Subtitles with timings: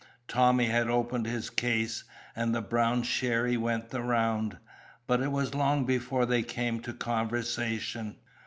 [0.27, 2.05] Tommy had opened his case,
[2.35, 4.57] and the brown sherry went the round;
[5.05, 8.15] but it was long before they came to conversation.